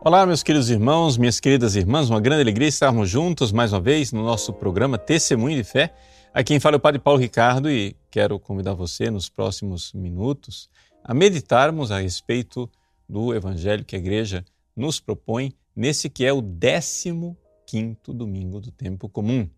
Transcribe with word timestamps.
Olá, 0.00 0.24
meus 0.24 0.44
queridos 0.44 0.70
irmãos, 0.70 1.18
minhas 1.18 1.40
queridas 1.40 1.74
irmãs, 1.74 2.08
uma 2.08 2.20
grande 2.20 2.42
alegria 2.42 2.68
estarmos 2.68 3.10
juntos 3.10 3.50
mais 3.50 3.72
uma 3.72 3.80
vez 3.80 4.12
no 4.12 4.22
nosso 4.22 4.52
programa 4.52 4.96
Testemunho 4.96 5.56
de 5.56 5.64
Fé. 5.64 5.92
Aqui 6.32 6.52
quem 6.52 6.60
fala 6.60 6.76
é 6.76 6.78
o 6.78 6.80
Padre 6.80 7.00
Paulo 7.00 7.18
Ricardo 7.18 7.68
e 7.68 7.96
quero 8.08 8.38
convidar 8.38 8.74
você 8.74 9.10
nos 9.10 9.28
próximos 9.28 9.92
minutos 9.92 10.70
a 11.02 11.12
meditarmos 11.12 11.90
a 11.90 11.98
respeito 11.98 12.70
do 13.08 13.34
Evangelho 13.34 13.84
que 13.84 13.96
a 13.96 13.98
Igreja 13.98 14.44
nos 14.76 15.00
propõe 15.00 15.52
nesse 15.74 16.08
que 16.08 16.24
é 16.24 16.32
o 16.32 16.40
15 16.40 17.36
quinto 17.66 18.14
domingo 18.14 18.60
do 18.60 18.70
tempo 18.70 19.08
comum. 19.08 19.50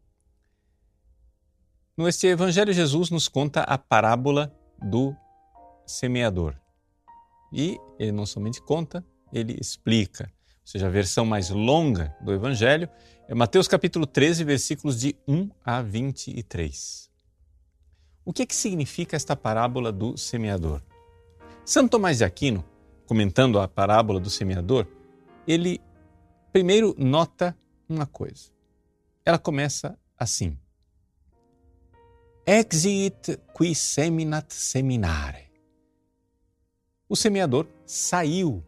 Neste 1.98 2.28
Evangelho, 2.28 2.72
Jesus 2.72 3.10
nos 3.10 3.28
conta 3.28 3.60
a 3.60 3.76
parábola 3.76 4.50
do 4.82 5.14
semeador. 5.86 6.56
E 7.52 7.78
ele 7.98 8.12
não 8.12 8.24
somente 8.24 8.62
conta, 8.62 9.04
ele 9.32 9.56
explica. 9.60 10.24
Ou 10.24 10.66
seja, 10.66 10.86
a 10.86 10.90
versão 10.90 11.24
mais 11.24 11.50
longa 11.50 12.14
do 12.20 12.32
Evangelho 12.32 12.88
é 13.28 13.34
Mateus 13.34 13.68
capítulo 13.68 14.06
13, 14.06 14.44
versículos 14.44 15.00
de 15.00 15.16
1 15.26 15.50
a 15.64 15.82
23. 15.82 17.10
O 18.24 18.32
que, 18.32 18.42
é 18.42 18.46
que 18.46 18.54
significa 18.54 19.16
esta 19.16 19.34
parábola 19.34 19.90
do 19.90 20.16
semeador? 20.16 20.82
Santo 21.64 21.90
Tomás 21.90 22.18
de 22.18 22.24
Aquino, 22.24 22.64
comentando 23.06 23.58
a 23.60 23.68
parábola 23.68 24.20
do 24.20 24.30
semeador, 24.30 24.86
ele 25.46 25.80
primeiro 26.52 26.94
nota 26.98 27.56
uma 27.88 28.06
coisa. 28.06 28.50
Ela 29.24 29.38
começa 29.38 29.98
assim: 30.18 30.56
Exit 32.46 33.38
qui 33.56 33.74
seminat 33.74 34.52
seminare. 34.52 35.50
O 37.08 37.16
semeador 37.16 37.66
saiu 37.84 38.64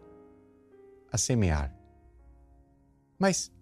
a 1.12 1.18
semear. 1.18 1.76
Mas 3.18 3.52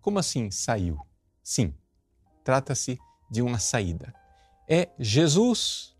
como 0.00 0.18
assim 0.18 0.50
saiu? 0.50 0.98
Sim, 1.42 1.74
trata-se 2.42 2.98
de 3.30 3.40
uma 3.40 3.58
saída. 3.58 4.12
É 4.68 4.90
Jesus 4.98 5.96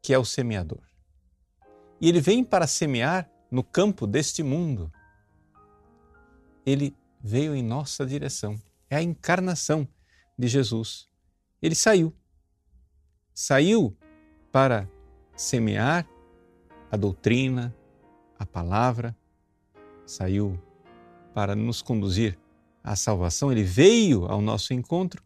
que 0.00 0.14
é 0.14 0.18
o 0.18 0.24
semeador. 0.24 0.82
E 2.00 2.08
ele 2.08 2.20
vem 2.20 2.44
para 2.44 2.66
semear 2.66 3.28
no 3.50 3.64
campo 3.64 4.06
deste 4.06 4.42
mundo. 4.42 4.92
Ele 6.64 6.96
veio 7.20 7.54
em 7.56 7.62
nossa 7.62 8.06
direção. 8.06 8.60
É 8.88 8.96
a 8.96 9.02
encarnação 9.02 9.88
de 10.38 10.46
Jesus. 10.46 11.08
Ele 11.60 11.74
saiu. 11.74 12.14
Saiu 13.34 13.96
para 14.52 14.88
semear 15.36 16.08
a 16.90 16.96
doutrina, 16.96 17.74
a 18.38 18.44
palavra, 18.44 19.16
saiu 20.04 20.58
para 21.34 21.54
nos 21.54 21.82
conduzir 21.82 22.38
à 22.82 22.94
salvação, 22.96 23.50
ele 23.50 23.62
veio 23.62 24.26
ao 24.26 24.40
nosso 24.40 24.72
encontro 24.72 25.22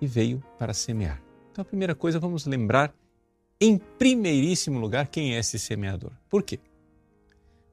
e 0.00 0.06
veio 0.06 0.42
para 0.58 0.74
semear. 0.74 1.22
Então, 1.50 1.62
a 1.62 1.64
primeira 1.64 1.94
coisa, 1.94 2.18
vamos 2.18 2.46
lembrar, 2.46 2.92
em 3.60 3.78
primeiríssimo 3.78 4.80
lugar, 4.80 5.06
quem 5.06 5.34
é 5.34 5.38
esse 5.38 5.58
semeador. 5.58 6.10
Por 6.28 6.42
quê? 6.42 6.58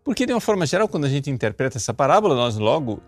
Porque, 0.04 0.26
de 0.26 0.34
uma 0.34 0.42
forma 0.42 0.66
geral, 0.66 0.88
quando 0.88 1.06
a 1.06 1.10
gente 1.10 1.30
interpreta 1.32 1.78
essa 1.78 1.94
parábola, 1.94 2.36
nós 2.36 2.58
logo 2.58 3.02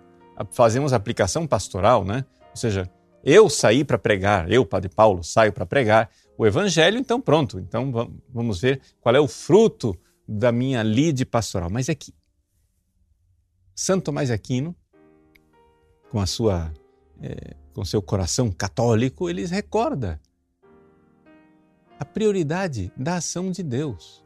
fazemos 0.51 0.91
aplicação 0.91 1.45
pastoral, 1.45 2.03
né? 2.03 2.25
Ou 2.49 2.55
seja, 2.55 2.89
eu 3.23 3.49
saí 3.49 3.83
para 3.83 3.97
pregar, 3.97 4.51
eu, 4.51 4.65
Padre 4.65 4.89
Paulo, 4.89 5.23
saio 5.23 5.53
para 5.53 5.65
pregar 5.65 6.09
o 6.37 6.45
Evangelho, 6.45 6.97
então 6.97 7.21
pronto. 7.21 7.59
Então 7.59 8.11
vamos 8.27 8.59
ver 8.59 8.81
qual 8.99 9.15
é 9.15 9.19
o 9.19 9.27
fruto 9.27 9.95
da 10.33 10.51
minha 10.51 10.81
lide 10.81 11.25
pastoral. 11.25 11.69
Mas 11.69 11.89
é 11.89 11.95
que 11.95 12.13
Santo 13.75 14.05
Tomás 14.05 14.29
de 14.29 14.33
Aquino, 14.33 14.75
com 16.09 16.19
a 16.19 16.25
sua, 16.25 16.73
é, 17.21 17.55
com 17.73 17.83
seu 17.83 18.01
coração 18.01 18.49
católico, 18.51 19.29
ele 19.29 19.45
recorda 19.45 20.21
a 21.99 22.05
prioridade 22.05 22.91
da 22.95 23.17
ação 23.17 23.51
de 23.51 23.61
Deus. 23.61 24.25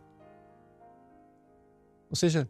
Ou 2.09 2.15
seja, 2.15 2.49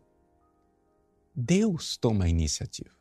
Deus 1.33 1.97
toma 1.97 2.25
a 2.25 2.29
iniciativa. 2.29 2.94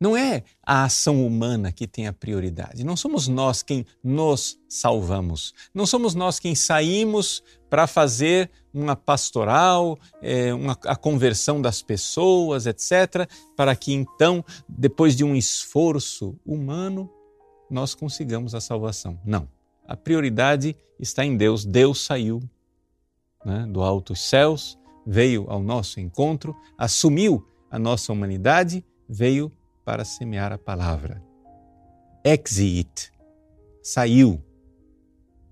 Não 0.00 0.16
é 0.16 0.44
a 0.62 0.84
ação 0.84 1.26
humana 1.26 1.70
que 1.70 1.86
tem 1.86 2.06
a 2.06 2.12
prioridade. 2.12 2.84
Não 2.84 2.96
somos 2.96 3.28
nós 3.28 3.62
quem 3.62 3.84
nos 4.02 4.58
salvamos. 4.66 5.52
Não 5.74 5.84
somos 5.84 6.14
nós 6.14 6.40
quem 6.40 6.54
saímos 6.54 7.42
para 7.68 7.86
fazer 7.86 8.50
uma 8.72 8.96
pastoral, 8.96 9.98
é, 10.22 10.54
uma, 10.54 10.72
a 10.86 10.96
conversão 10.96 11.60
das 11.60 11.82
pessoas, 11.82 12.64
etc., 12.64 13.28
para 13.54 13.76
que 13.76 13.92
então, 13.92 14.42
depois 14.66 15.14
de 15.14 15.22
um 15.22 15.36
esforço 15.36 16.34
humano, 16.46 17.10
nós 17.68 17.94
consigamos 17.94 18.54
a 18.54 18.60
salvação. 18.60 19.20
Não. 19.22 19.46
A 19.86 19.96
prioridade 19.96 20.74
está 20.98 21.26
em 21.26 21.36
Deus. 21.36 21.66
Deus 21.66 22.02
saiu 22.06 22.40
né, 23.44 23.66
do 23.68 23.82
altos 23.82 24.20
céus, 24.20 24.78
veio 25.06 25.44
ao 25.50 25.62
nosso 25.62 26.00
encontro, 26.00 26.56
assumiu 26.78 27.46
a 27.70 27.78
nossa 27.78 28.12
humanidade, 28.12 28.82
veio 29.06 29.52
para 29.84 30.04
semear 30.04 30.52
a 30.52 30.58
palavra. 30.58 31.22
Exit, 32.24 33.12
saiu 33.82 34.42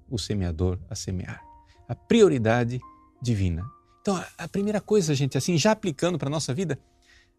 o 0.09 0.19
semeador 0.19 0.79
a 0.89 0.95
semear. 0.95 1.43
A 1.89 1.95
prioridade 1.95 2.81
divina. 3.21 3.65
Então, 4.01 4.23
a 4.37 4.49
primeira 4.49 4.81
coisa, 4.81 5.15
gente, 5.15 5.37
assim, 5.37 5.59
já 5.59 5.73
aplicando 5.73 6.19
para 6.19 6.29
a 6.29 6.31
nossa 6.31 6.55
vida, 6.55 6.79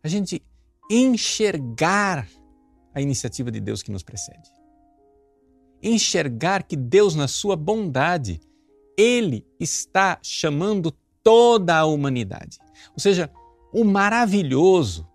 a 0.03 0.07
gente 0.07 0.43
enxergar 0.89 2.27
a 2.93 3.01
iniciativa 3.01 3.51
de 3.51 3.59
Deus 3.59 3.81
que 3.81 3.91
nos 3.91 4.03
precede. 4.03 4.49
Enxergar 5.81 6.63
que 6.63 6.75
Deus, 6.75 7.15
na 7.15 7.27
sua 7.27 7.55
bondade, 7.55 8.41
Ele 8.97 9.45
está 9.59 10.19
chamando 10.21 10.91
toda 11.23 11.77
a 11.77 11.85
humanidade. 11.85 12.57
Ou 12.93 12.99
seja, 12.99 13.31
o 13.73 13.83
maravilhoso 13.83 15.08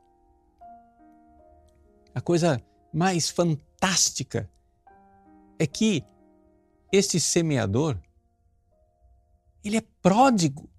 a 2.15 2.21
coisa 2.21 2.63
mais 2.93 3.29
fantástica 3.29 4.49
é 5.59 5.67
que 5.67 6.05
este 6.93 7.19
semeador, 7.19 7.99
ele 9.65 9.79
é 9.79 9.83
pródigo. 10.01 10.71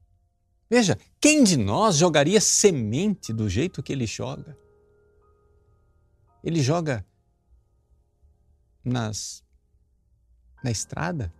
Veja, 0.69 0.97
quem 1.19 1.43
de 1.43 1.57
nós 1.57 1.97
jogaria 1.97 2.39
semente 2.39 3.33
do 3.33 3.49
jeito 3.49 3.83
que 3.83 3.91
ele 3.91 4.05
joga? 4.05 4.57
Ele 6.43 6.61
joga 6.61 7.05
nas 8.83 9.43
na 10.63 10.71
estrada? 10.71 11.33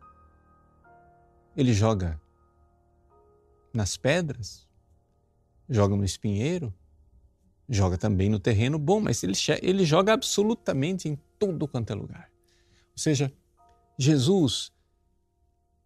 Ele 1.55 1.73
joga 1.73 2.21
nas 3.73 3.95
pedras? 3.95 4.67
Joga 5.69 5.95
no 5.95 6.03
espinheiro? 6.03 6.73
Joga 7.69 7.97
também 7.97 8.29
no 8.29 8.39
terreno 8.39 8.77
bom, 8.77 8.99
mas 8.99 9.23
ele, 9.23 9.33
ele 9.61 9.85
joga 9.85 10.13
absolutamente 10.13 11.09
em 11.09 11.17
tudo 11.39 11.67
quanto 11.67 11.91
é 11.91 11.95
lugar. 11.95 12.29
Ou 12.91 12.97
seja, 12.97 13.31
Jesus, 13.97 14.71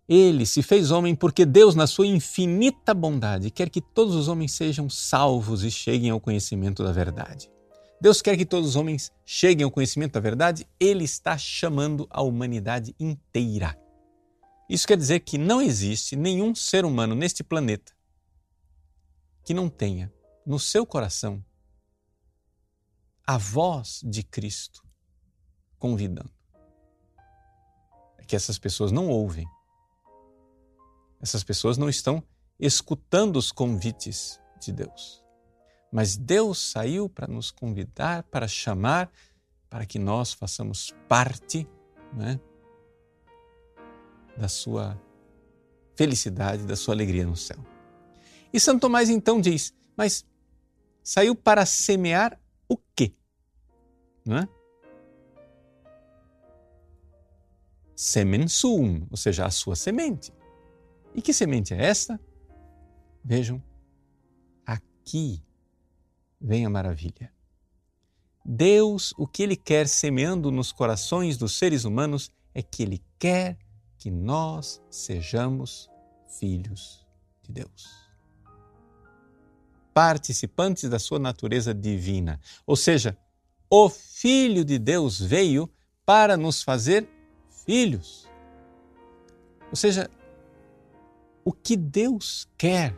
ele 0.07 0.45
se 0.45 0.62
fez 0.62 0.91
homem 0.91 1.16
porque 1.16 1.45
Deus, 1.45 1.75
na 1.75 1.88
sua 1.88 2.07
infinita 2.07 2.94
bondade, 2.94 3.51
quer 3.51 3.69
que 3.69 3.81
todos 3.81 4.16
os 4.16 4.28
homens 4.28 4.51
sejam 4.51 4.89
salvos 4.89 5.63
e 5.63 5.72
cheguem 5.72 6.09
ao 6.09 6.19
conhecimento 6.19 6.84
da 6.84 6.91
verdade. 6.91 7.50
Deus 8.01 8.22
quer 8.22 8.38
que 8.38 8.45
todos 8.45 8.69
os 8.69 8.75
homens 8.75 9.12
cheguem 9.25 9.63
ao 9.63 9.72
conhecimento 9.72 10.13
da 10.13 10.19
verdade, 10.19 10.66
ele 10.79 11.03
está 11.03 11.38
chamando 11.38 12.07
a 12.09 12.22
humanidade 12.22 12.95
inteira. 13.00 13.78
Isso 14.69 14.88
quer 14.88 14.97
dizer 14.97 15.22
que 15.22 15.38
não 15.38 15.62
existe 15.62 16.16
nenhum 16.16 16.53
ser 16.56 16.85
humano 16.85 17.16
neste 17.16 17.44
planeta 17.44 17.91
que 19.44 19.54
não 19.54 19.68
tenha 19.68 20.13
no 20.45 20.59
seu 20.59 20.86
coração 20.86 21.44
a 23.30 23.38
voz 23.38 24.02
de 24.04 24.24
Cristo 24.24 24.84
convidando. 25.78 26.31
É 28.18 28.24
que 28.24 28.36
essas 28.36 28.58
pessoas 28.58 28.92
não 28.92 29.08
ouvem. 29.08 29.46
Essas 31.22 31.44
pessoas 31.44 31.78
não 31.78 31.88
estão 31.88 32.24
escutando 32.60 33.36
os 33.36 33.52
convites 33.52 34.42
de 34.60 34.72
Deus. 34.74 35.24
Mas 35.92 36.18
Deus 36.18 36.72
saiu 36.72 37.08
para 37.08 37.28
nos 37.28 37.52
convidar, 37.52 38.24
para 38.24 38.48
chamar, 38.48 39.12
para 39.70 39.86
que 39.86 40.00
nós 40.00 40.34
façamos 40.34 40.92
parte 41.08 41.70
né, 42.12 42.40
da 44.36 44.48
sua 44.48 45.00
felicidade, 45.96 46.66
da 46.66 46.76
sua 46.76 46.96
alegria 46.96 47.28
no 47.28 47.38
céu. 47.38 47.64
E 48.52 48.60
Santo 48.60 48.81
Tomás 48.81 49.08
então 49.08 49.40
diz: 49.40 49.72
Mas 49.96 50.26
saiu 51.04 51.36
para 51.36 51.64
semear 51.64 52.42
o 52.68 52.76
quê? 52.96 53.14
Não 54.30 54.38
é? 54.38 54.48
Semen 57.96 58.48
sum, 58.48 59.08
ou 59.10 59.18
seja, 59.18 59.44
a 59.44 59.50
sua 59.50 59.76
semente. 59.76 60.31
E 61.16 61.22
que 61.22 61.34
semente 61.34 61.74
é 61.74 61.84
esta? 61.84 62.22
Vejam, 63.26 63.62
aqui 64.64 65.44
vem 66.40 66.64
a 66.64 66.70
maravilha. 66.70 67.34
Deus, 68.46 69.16
o 69.18 69.26
que 69.26 69.42
Ele 69.42 69.56
quer 69.56 69.88
semeando 69.88 70.52
nos 70.52 70.72
corações 70.72 71.36
dos 71.36 71.58
seres 71.58 71.84
humanos 71.84 72.31
é 72.54 72.62
que 72.62 72.84
Ele 72.84 73.04
quer 73.18 73.58
que 73.98 74.12
nós 74.12 74.80
sejamos 74.92 75.90
filhos 76.40 77.04
de 77.42 77.52
Deus. 77.52 77.88
Participantes 79.92 80.88
da 80.88 81.00
sua 81.00 81.18
natureza 81.18 81.74
divina. 81.74 82.40
Ou 82.66 82.76
seja, 82.76 83.18
o 83.69 83.89
Filho 83.89 84.66
de 84.66 84.80
Deus 84.80 85.19
veio 85.19 85.69
para 86.06 86.36
nos 86.36 86.63
fazer 86.63 87.07
filhos. 87.66 88.27
Ou 89.69 89.75
seja, 89.75 90.10
o 91.45 91.54
que 91.54 91.77
Deus 91.77 92.48
quer 92.57 92.95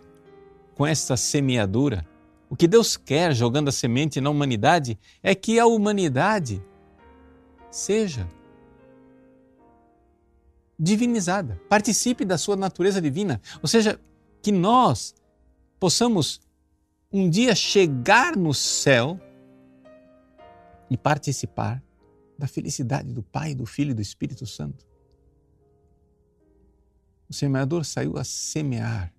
com 0.73 0.87
esta 0.87 1.17
semeadura, 1.17 2.07
o 2.49 2.55
que 2.55 2.67
Deus 2.67 2.95
quer 2.95 3.35
jogando 3.35 3.67
a 3.67 3.71
semente 3.71 4.21
na 4.21 4.29
humanidade 4.29 4.97
é 5.21 5.35
que 5.35 5.59
a 5.59 5.65
humanidade 5.65 6.63
seja 7.69 8.27
divinizada, 10.79 11.61
participe 11.69 12.25
da 12.25 12.37
sua 12.37 12.55
natureza 12.55 12.99
divina, 12.99 13.39
ou 13.61 13.67
seja, 13.67 13.99
que 14.41 14.51
nós 14.51 15.13
possamos 15.79 16.41
um 17.11 17.29
dia 17.29 17.53
chegar 17.53 18.35
no 18.35 18.53
céu 18.53 19.19
e 20.91 20.97
participar 20.97 21.81
da 22.37 22.45
felicidade 22.45 23.13
do 23.13 23.23
Pai, 23.23 23.55
do 23.55 23.65
Filho 23.65 23.91
e 23.91 23.93
do 23.93 24.01
Espírito 24.01 24.45
Santo. 24.45 24.85
O 27.29 27.33
semeador 27.33 27.85
saiu 27.85 28.17
a 28.17 28.25
semear. 28.25 29.13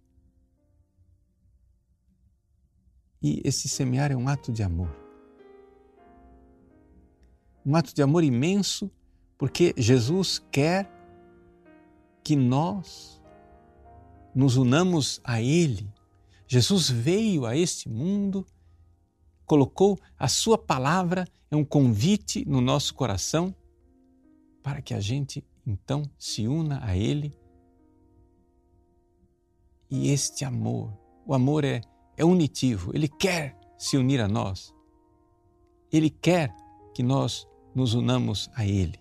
E 3.22 3.40
esse 3.42 3.70
semear 3.70 4.12
é 4.12 4.16
um 4.16 4.28
ato 4.28 4.52
de 4.52 4.62
amor. 4.62 4.94
Um 7.64 7.74
ato 7.74 7.94
de 7.94 8.02
amor 8.02 8.22
imenso, 8.22 8.90
porque 9.38 9.72
Jesus 9.78 10.38
quer 10.50 10.90
que 12.22 12.36
nós 12.36 13.18
nos 14.34 14.58
unamos 14.58 15.22
a 15.24 15.40
Ele. 15.40 15.90
Jesus 16.46 16.90
veio 16.90 17.46
a 17.46 17.56
este 17.56 17.88
mundo, 17.88 18.44
colocou 19.46 19.98
a 20.18 20.28
Sua 20.28 20.58
palavra, 20.58 21.26
é 21.52 21.56
um 21.56 21.64
convite 21.66 22.48
no 22.48 22.62
nosso 22.62 22.94
coração 22.94 23.54
para 24.62 24.80
que 24.80 24.94
a 24.94 25.00
gente 25.00 25.46
então 25.66 26.10
se 26.18 26.48
una 26.48 26.82
a 26.82 26.96
Ele. 26.96 27.38
E 29.90 30.10
este 30.10 30.46
amor, 30.46 30.98
o 31.26 31.34
amor 31.34 31.62
é, 31.62 31.82
é 32.16 32.24
unitivo, 32.24 32.90
Ele 32.94 33.06
quer 33.06 33.54
se 33.76 33.98
unir 33.98 34.18
a 34.22 34.26
nós. 34.26 34.74
Ele 35.92 36.08
quer 36.08 36.56
que 36.94 37.02
nós 37.02 37.46
nos 37.74 37.92
unamos 37.92 38.48
a 38.54 38.64
Ele. 38.64 38.98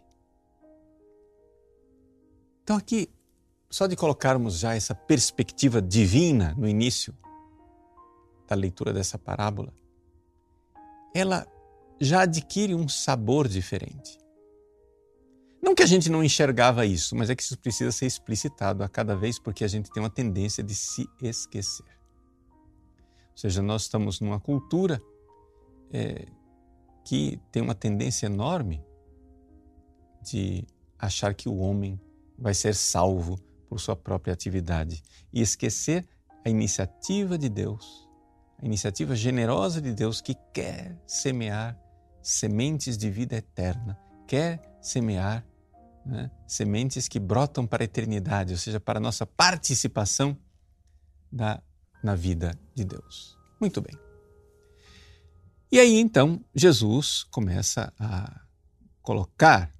Então, 2.63 2.75
aqui, 2.75 3.09
só 3.69 3.87
de 3.87 3.95
colocarmos 3.95 4.59
já 4.59 4.75
essa 4.75 4.93
perspectiva 4.93 5.81
divina 5.81 6.53
no 6.57 6.67
início 6.67 7.17
da 8.45 8.55
leitura 8.55 8.91
dessa 8.91 9.17
parábola, 9.17 9.73
ela 11.15 11.47
já 12.01 12.23
adquire 12.23 12.73
um 12.73 12.87
sabor 12.87 13.47
diferente. 13.47 14.17
Não 15.61 15.75
que 15.75 15.83
a 15.83 15.85
gente 15.87 16.09
não 16.09 16.23
enxergava 16.23 16.83
isso, 16.83 17.15
mas 17.15 17.29
é 17.29 17.35
que 17.35 17.43
isso 17.43 17.57
precisa 17.59 17.91
ser 17.91 18.07
explicitado 18.07 18.83
a 18.83 18.89
cada 18.89 19.15
vez 19.15 19.37
porque 19.37 19.63
a 19.63 19.67
gente 19.67 19.91
tem 19.91 20.01
uma 20.01 20.09
tendência 20.09 20.63
de 20.63 20.73
se 20.73 21.07
esquecer. 21.21 21.85
Ou 23.29 23.37
seja, 23.37 23.61
nós 23.61 23.83
estamos 23.83 24.19
numa 24.19 24.39
cultura 24.39 24.99
é, 25.93 26.25
que 27.05 27.39
tem 27.51 27.61
uma 27.61 27.75
tendência 27.75 28.25
enorme 28.25 28.83
de 30.23 30.65
achar 30.97 31.35
que 31.35 31.47
o 31.47 31.57
homem 31.57 32.01
vai 32.37 32.55
ser 32.55 32.73
salvo 32.73 33.39
por 33.69 33.79
sua 33.79 33.95
própria 33.95 34.33
atividade 34.33 35.03
e 35.31 35.39
esquecer 35.39 36.07
a 36.43 36.49
iniciativa 36.49 37.37
de 37.37 37.47
Deus, 37.47 38.09
a 38.57 38.65
iniciativa 38.65 39.15
generosa 39.15 39.79
de 39.79 39.93
Deus 39.93 40.19
que 40.19 40.35
quer 40.51 40.99
semear 41.05 41.79
sementes 42.21 42.97
de 42.97 43.09
vida 43.09 43.35
eterna, 43.35 43.97
quer 44.27 44.61
semear 44.81 45.45
né, 46.05 46.31
sementes 46.47 47.07
que 47.07 47.19
brotam 47.19 47.67
para 47.67 47.83
a 47.83 47.85
eternidade, 47.85 48.53
ou 48.53 48.59
seja, 48.59 48.79
para 48.79 48.97
a 48.97 49.01
nossa 49.01 49.25
participação 49.25 50.37
da, 51.31 51.61
na 52.03 52.15
vida 52.15 52.57
de 52.75 52.83
Deus. 52.83 53.37
Muito 53.59 53.81
bem. 53.81 53.95
E 55.71 55.79
aí 55.79 55.99
então 55.99 56.43
Jesus 56.53 57.23
começa 57.23 57.93
a 57.97 58.41
colocar 59.01 59.71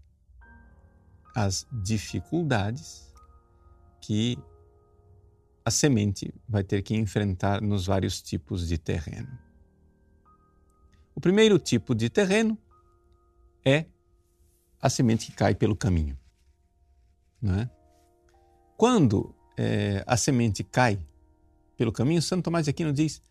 as 1.35 1.65
dificuldades 1.83 3.11
que 3.99 4.37
a 5.63 5.71
semente 5.71 6.33
vai 6.47 6.63
ter 6.63 6.81
que 6.81 6.95
enfrentar 6.95 7.61
nos 7.61 7.85
vários 7.85 8.21
tipos 8.21 8.67
de 8.67 8.77
terreno. 8.77 9.50
O 11.15 11.21
primeiro 11.21 11.59
tipo 11.59 11.93
de 11.93 12.09
terreno 12.09 12.57
é 13.65 13.85
a 14.81 14.89
semente 14.89 15.27
que 15.27 15.33
cai 15.33 15.53
pelo 15.53 15.75
caminho. 15.75 16.17
Não 17.41 17.55
é? 17.55 17.69
Quando 18.77 19.35
é, 19.57 20.03
a 20.07 20.17
semente 20.17 20.63
cai 20.63 20.99
pelo 21.77 21.91
caminho, 21.91 22.21
Santo 22.21 22.45
Tomás 22.45 22.65
de 22.65 22.71
Aquino 22.71 22.93
diz: 22.93 23.21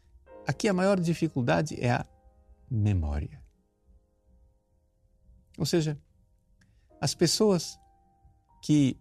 aqui 0.46 0.68
a 0.68 0.72
maior 0.72 1.00
dificuldade 1.00 1.76
é 1.80 1.90
a 1.90 2.06
memória. 2.70 3.42
Ou 5.58 5.66
seja, 5.66 5.98
as 7.00 7.14
pessoas 7.14 7.78
que 8.62 8.96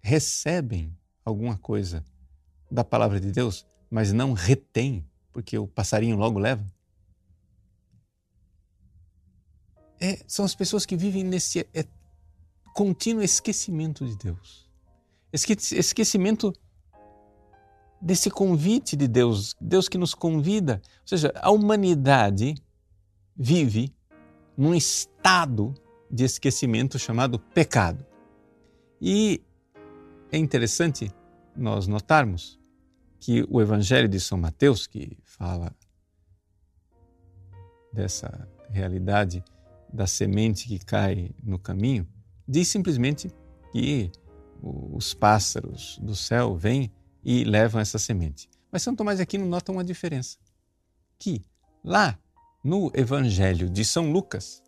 recebem 0.00 0.96
alguma 1.24 1.56
coisa 1.56 2.04
da 2.70 2.82
palavra 2.82 3.20
de 3.20 3.30
Deus, 3.30 3.66
mas 3.90 4.12
não 4.12 4.32
retém, 4.32 5.06
porque 5.32 5.58
o 5.58 5.66
passarinho 5.66 6.16
logo 6.16 6.38
leva. 6.38 6.64
É, 10.02 10.18
são 10.26 10.44
as 10.44 10.52
pessoas 10.52 10.84
que 10.84 10.96
vivem 10.96 11.22
nesse 11.22 11.60
é, 11.72 11.86
contínuo 12.74 13.22
esquecimento 13.22 14.04
de 14.04 14.16
Deus. 14.16 14.68
Esque, 15.32 15.52
esquecimento 15.76 16.52
desse 18.00 18.28
convite 18.28 18.96
de 18.96 19.06
Deus, 19.06 19.54
Deus 19.60 19.88
que 19.88 19.96
nos 19.96 20.12
convida. 20.12 20.82
Ou 21.02 21.06
seja, 21.06 21.32
a 21.36 21.52
humanidade 21.52 22.56
vive 23.36 23.94
num 24.56 24.74
estado 24.74 25.72
de 26.10 26.24
esquecimento 26.24 26.98
chamado 26.98 27.38
pecado. 27.38 28.04
E 29.00 29.40
é 30.32 30.36
interessante 30.36 31.14
nós 31.56 31.86
notarmos 31.86 32.58
que 33.20 33.46
o 33.48 33.60
Evangelho 33.60 34.08
de 34.08 34.18
São 34.18 34.36
Mateus, 34.36 34.88
que 34.88 35.16
fala 35.22 35.72
dessa 37.92 38.48
realidade 38.68 39.44
da 39.92 40.06
semente 40.06 40.66
que 40.66 40.78
cai 40.78 41.30
no 41.42 41.58
caminho, 41.58 42.08
diz 42.46 42.68
simplesmente 42.68 43.30
que 43.70 44.10
os 44.62 45.12
pássaros 45.12 45.98
do 45.98 46.14
céu 46.14 46.56
vêm 46.56 46.92
e 47.24 47.44
levam 47.44 47.80
essa 47.80 47.98
semente. 47.98 48.48
Mas 48.70 48.82
São 48.82 48.94
Tomás 48.94 49.20
aqui 49.20 49.36
não 49.36 49.46
nota 49.46 49.72
uma 49.72 49.84
diferença. 49.84 50.38
Que 51.18 51.44
lá 51.84 52.18
no 52.64 52.90
Evangelho 52.94 53.68
de 53.68 53.84
São 53.84 54.10
Lucas, 54.10 54.62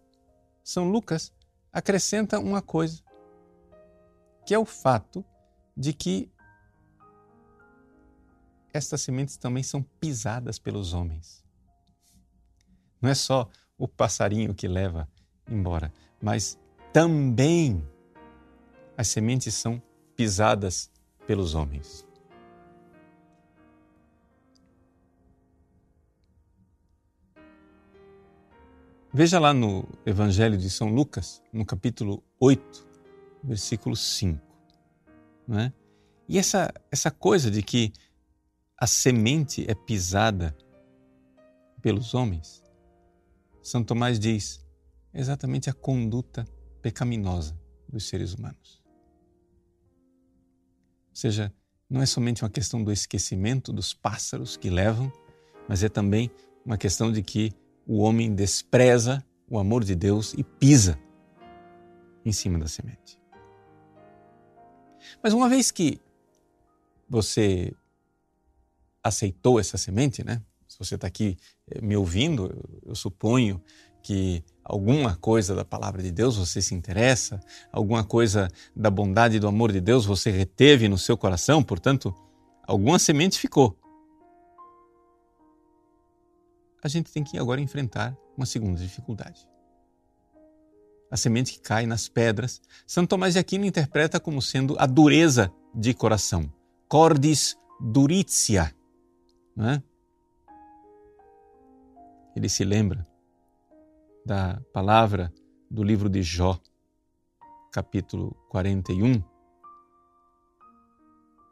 São 0.62 0.90
Lucas 0.90 1.32
acrescenta 1.72 2.38
uma 2.38 2.60
coisa 2.60 3.02
que 4.44 4.52
é 4.52 4.58
o 4.58 4.64
fato 4.64 5.24
de 5.76 5.92
que 5.92 6.30
estas 8.72 9.00
sementes 9.00 9.36
também 9.36 9.62
são 9.62 9.82
pisadas 9.82 10.58
pelos 10.58 10.92
homens. 10.92 11.44
Não 13.00 13.08
é 13.08 13.14
só 13.14 13.48
o 13.78 13.88
passarinho 13.88 14.54
que 14.54 14.68
leva 14.68 15.08
embora, 15.48 15.92
mas 16.20 16.58
também 16.92 17.86
as 18.96 19.08
sementes 19.08 19.54
são 19.54 19.82
pisadas 20.16 20.90
pelos 21.26 21.54
homens. 21.54 22.06
Veja 29.12 29.38
lá 29.38 29.54
no 29.54 29.88
Evangelho 30.04 30.58
de 30.58 30.68
São 30.68 30.88
Lucas, 30.88 31.40
no 31.52 31.64
capítulo 31.64 32.20
8, 32.40 32.86
versículo 33.44 33.94
5. 33.94 34.40
Não 35.46 35.60
é? 35.60 35.72
E 36.28 36.38
essa, 36.38 36.72
essa 36.90 37.10
coisa 37.10 37.48
de 37.48 37.62
que 37.62 37.92
a 38.76 38.88
semente 38.88 39.64
é 39.70 39.74
pisada 39.74 40.56
pelos 41.80 42.12
homens, 42.12 42.62
São 43.62 43.84
Tomás 43.84 44.18
diz 44.18 44.63
exatamente 45.14 45.70
a 45.70 45.72
conduta 45.72 46.44
pecaminosa 46.82 47.58
dos 47.88 48.08
seres 48.08 48.34
humanos. 48.34 48.82
Ou 51.10 51.16
seja, 51.16 51.52
não 51.88 52.02
é 52.02 52.06
somente 52.06 52.42
uma 52.42 52.50
questão 52.50 52.82
do 52.82 52.90
esquecimento 52.90 53.72
dos 53.72 53.94
pássaros 53.94 54.56
que 54.56 54.68
levam, 54.68 55.12
mas 55.68 55.82
é 55.82 55.88
também 55.88 56.30
uma 56.64 56.76
questão 56.76 57.12
de 57.12 57.22
que 57.22 57.52
o 57.86 57.98
homem 57.98 58.34
despreza 58.34 59.24
o 59.48 59.58
amor 59.58 59.84
de 59.84 59.94
Deus 59.94 60.34
e 60.34 60.42
pisa 60.42 60.98
em 62.24 62.32
cima 62.32 62.58
da 62.58 62.66
semente. 62.66 63.18
Mas 65.22 65.32
uma 65.32 65.48
vez 65.48 65.70
que 65.70 66.00
você 67.08 67.72
aceitou 69.02 69.60
essa 69.60 69.76
semente, 69.76 70.24
né? 70.24 70.42
Se 70.66 70.78
você 70.78 70.94
está 70.94 71.06
aqui 71.06 71.36
eh, 71.68 71.80
me 71.80 71.96
ouvindo, 71.96 72.50
eu 72.84 72.94
suponho 72.94 73.62
que 74.04 74.44
alguma 74.62 75.16
coisa 75.16 75.54
da 75.54 75.64
palavra 75.64 76.02
de 76.02 76.12
Deus 76.12 76.36
você 76.36 76.60
se 76.60 76.74
interessa, 76.74 77.40
alguma 77.72 78.04
coisa 78.04 78.50
da 78.76 78.90
bondade 78.90 79.38
e 79.38 79.40
do 79.40 79.48
amor 79.48 79.72
de 79.72 79.80
Deus 79.80 80.04
você 80.04 80.30
reteve 80.30 80.88
no 80.88 80.98
seu 80.98 81.16
coração, 81.16 81.62
portanto, 81.62 82.14
alguma 82.66 82.98
semente 82.98 83.38
ficou. 83.38 83.76
A 86.82 86.88
gente 86.88 87.10
tem 87.10 87.24
que 87.24 87.38
agora 87.38 87.62
enfrentar 87.62 88.14
uma 88.36 88.44
segunda 88.44 88.78
dificuldade. 88.78 89.48
A 91.10 91.16
semente 91.16 91.54
que 91.54 91.60
cai 91.60 91.86
nas 91.86 92.06
pedras, 92.06 92.60
Santo 92.86 93.08
Tomás 93.08 93.32
de 93.32 93.38
Aquino 93.38 93.64
interpreta 93.64 94.20
como 94.20 94.42
sendo 94.42 94.76
a 94.78 94.84
dureza 94.84 95.50
de 95.74 95.94
coração, 95.94 96.52
cordis 96.88 97.56
duritia. 97.80 98.74
Né? 99.56 99.82
Ele 102.36 102.50
se 102.50 102.64
lembra 102.64 103.06
da 104.24 104.58
palavra 104.72 105.32
do 105.70 105.82
livro 105.82 106.08
de 106.08 106.22
Jó, 106.22 106.58
capítulo 107.70 108.34
41. 108.48 109.22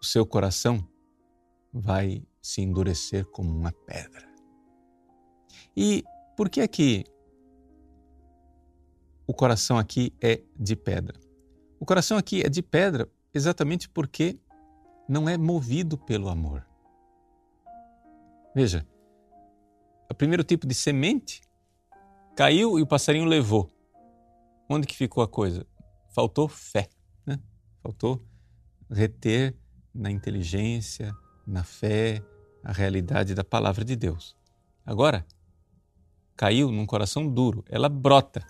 O 0.00 0.04
seu 0.04 0.24
coração 0.24 0.88
vai 1.72 2.26
se 2.40 2.62
endurecer 2.62 3.26
como 3.26 3.50
uma 3.50 3.72
pedra. 3.72 4.26
E 5.76 6.02
por 6.36 6.48
que 6.48 6.60
é 6.60 6.68
que 6.68 7.04
o 9.26 9.34
coração 9.34 9.76
aqui 9.78 10.14
é 10.20 10.42
de 10.56 10.74
pedra? 10.74 11.20
O 11.78 11.84
coração 11.84 12.16
aqui 12.16 12.42
é 12.42 12.48
de 12.48 12.62
pedra 12.62 13.08
exatamente 13.34 13.88
porque 13.88 14.38
não 15.08 15.28
é 15.28 15.36
movido 15.36 15.98
pelo 15.98 16.28
amor. 16.28 16.66
Veja, 18.54 18.86
o 20.10 20.14
primeiro 20.14 20.42
tipo 20.42 20.66
de 20.66 20.74
semente 20.74 21.42
caiu 22.36 22.78
e 22.78 22.82
o 22.82 22.86
passarinho 22.86 23.24
levou. 23.24 23.70
Onde 24.68 24.86
que 24.86 24.96
ficou 24.96 25.22
a 25.22 25.28
coisa? 25.28 25.66
Faltou 26.14 26.48
fé, 26.48 26.88
né? 27.26 27.38
faltou 27.82 28.22
reter 28.90 29.54
na 29.94 30.10
inteligência, 30.10 31.14
na 31.46 31.64
fé, 31.64 32.22
a 32.62 32.72
realidade 32.72 33.34
da 33.34 33.44
palavra 33.44 33.84
de 33.84 33.96
Deus. 33.96 34.36
Agora, 34.84 35.26
caiu 36.36 36.70
num 36.70 36.86
coração 36.86 37.26
duro, 37.26 37.64
ela 37.68 37.88
brota 37.88 38.44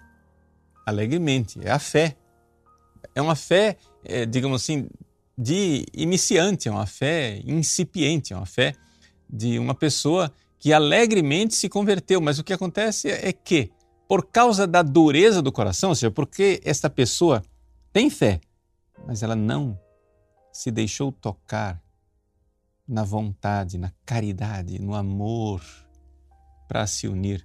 alegremente, 0.87 1.61
é 1.63 1.71
a 1.71 1.79
fé. 1.79 2.17
É 3.15 3.21
uma 3.21 3.35
fé, 3.35 3.77
é, 4.05 4.25
digamos 4.25 4.63
assim, 4.63 4.89
de 5.37 5.85
iniciante, 5.93 6.69
é 6.69 6.71
uma 6.71 6.87
fé 6.87 7.41
incipiente, 7.45 8.33
é 8.33 8.37
uma 8.37 8.47
fé 8.47 8.75
de 9.29 9.59
uma 9.59 9.75
pessoa 9.75 10.33
que 10.63 10.73
alegremente 10.73 11.57
se 11.57 11.69
converteu. 11.69 12.21
Mas 12.21 12.39
o 12.39 12.45
que 12.45 12.53
acontece 12.53 13.11
é 13.11 13.33
que, 13.33 13.73
por 14.07 14.29
causa 14.31 14.65
da 14.65 14.81
dureza 14.81 15.43
do 15.43 15.51
coração, 15.51 15.89
ou 15.89 15.97
seja, 15.97 16.09
porque 16.09 16.61
esta 16.65 16.89
pessoa 16.89 17.43
tem 17.93 18.09
fé, 18.09 18.41
mas 19.05 19.25
ela 19.25 19.35
não 19.35 19.77
se 20.53 20.71
deixou 20.71 21.11
tocar 21.11 21.83
na 22.87 23.03
vontade, 23.03 23.77
na 23.77 23.93
caridade, 24.07 24.81
no 24.81 24.95
amor 24.95 25.61
para 26.69 26.87
se 26.87 27.09
unir 27.09 27.45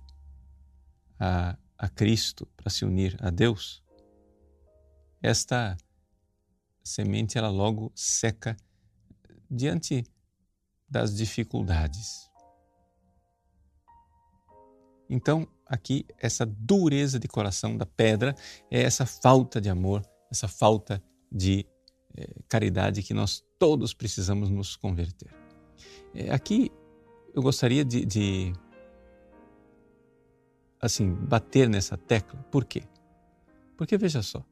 a, 1.20 1.58
a 1.76 1.90
Cristo, 1.90 2.48
para 2.56 2.70
se 2.70 2.86
unir 2.86 3.18
a 3.20 3.32
Deus, 3.32 3.84
esta 5.24 5.76
semente 6.84 7.36
ela 7.36 7.50
logo 7.50 7.92
seca 7.96 8.56
diante 9.50 10.04
das 10.88 11.16
dificuldades. 11.16 12.27
Então, 15.10 15.48
aqui, 15.66 16.06
essa 16.18 16.46
dureza 16.46 17.20
de 17.20 17.28
coração 17.28 17.78
da 17.78 17.86
pedra 17.86 18.36
é 18.70 18.82
essa 18.82 19.06
falta 19.06 19.62
de 19.62 19.70
amor, 19.70 20.02
essa 20.32 20.48
falta 20.48 21.02
de 21.32 21.66
é, 22.16 22.28
caridade 22.48 23.04
que 23.04 23.14
nós 23.14 23.44
todos 23.60 23.94
precisamos 23.94 24.50
nos 24.50 24.76
converter. 24.76 25.34
É, 26.14 26.32
aqui 26.32 26.72
eu 27.34 27.42
gostaria 27.42 27.86
de, 27.86 28.06
de, 28.06 28.54
assim 30.82 31.14
bater 31.14 31.70
nessa 31.70 31.98
tecla. 31.98 32.40
Por 32.52 32.66
quê? 32.66 32.84
Porque 33.78 33.98
veja 33.98 34.24
só, 34.24 34.44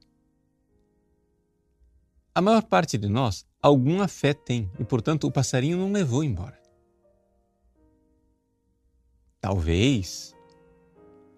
a 2.33 2.41
maior 2.41 2.63
parte 2.63 2.97
de 2.97 3.07
nós 3.07 3.45
alguma 3.61 4.07
fé 4.07 4.33
tem 4.33 4.69
e, 4.77 4.83
portanto, 4.83 5.25
o 5.25 5.31
passarinho 5.31 5.77
não 5.77 5.91
levou 5.91 6.23
embora. 6.23 6.61
Talvez 9.39 10.34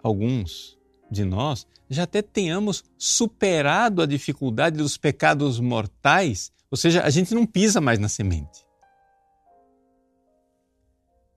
alguns 0.07 0.77
de 1.11 1.23
nós 1.23 1.67
já 1.89 2.03
até 2.03 2.21
tenhamos 2.21 2.83
superado 2.97 4.01
a 4.01 4.05
dificuldade 4.05 4.77
dos 4.77 4.97
pecados 4.97 5.59
mortais, 5.59 6.51
ou 6.69 6.77
seja, 6.77 7.03
a 7.03 7.09
gente 7.09 7.33
não 7.33 7.45
pisa 7.45 7.79
mais 7.79 7.97
na 7.97 8.09
semente. 8.09 8.65